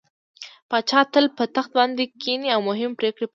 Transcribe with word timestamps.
پاچا 0.69 0.99
تل 1.13 1.25
په 1.37 1.43
تخت 1.55 1.71
باندې 1.79 2.03
کيني 2.21 2.49
او 2.55 2.59
مهمې 2.69 2.95
پرېکړې 2.99 3.15
پرې 3.19 3.27
کوي. 3.27 3.27